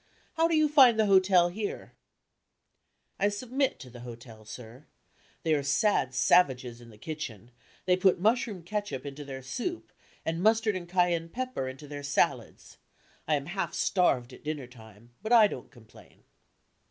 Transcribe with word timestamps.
How 0.33 0.47
do 0.47 0.55
you 0.55 0.67
find 0.67 0.99
the 0.99 1.05
hotel 1.05 1.49
here?" 1.49 1.93
"I 3.19 3.29
submit 3.29 3.77
to 3.81 3.89
the 3.91 3.99
hotel, 3.99 4.45
sir. 4.45 4.87
They 5.43 5.53
are 5.53 5.61
sad 5.61 6.15
savages 6.15 6.81
in 6.81 6.89
the 6.89 6.97
kitchen; 6.97 7.51
they 7.85 7.95
put 7.95 8.19
mushroom 8.19 8.63
ketchup 8.63 9.05
into 9.05 9.23
their 9.23 9.43
soup, 9.43 9.91
and 10.25 10.41
mustard 10.41 10.75
and 10.75 10.89
cayenne 10.89 11.29
pepper 11.29 11.67
into 11.67 11.87
their 11.87 12.01
salads. 12.01 12.79
I 13.27 13.35
am 13.35 13.45
half 13.45 13.75
starved 13.75 14.33
at 14.33 14.43
dinner 14.43 14.65
time, 14.65 15.11
but 15.21 15.31
I 15.33 15.45
don't 15.45 15.69
complain." 15.69 16.23